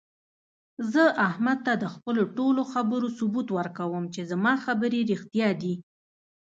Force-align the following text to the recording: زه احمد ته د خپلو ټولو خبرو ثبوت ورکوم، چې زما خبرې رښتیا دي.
زه 0.91 1.03
احمد 1.27 1.57
ته 1.65 1.73
د 1.83 1.85
خپلو 1.93 2.21
ټولو 2.37 2.61
خبرو 2.73 3.07
ثبوت 3.17 3.47
ورکوم، 3.57 4.03
چې 4.13 4.21
زما 4.31 4.53
خبرې 4.65 4.99
رښتیا 5.11 5.49
دي. 5.61 5.73